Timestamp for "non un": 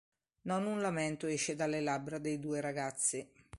0.47-0.81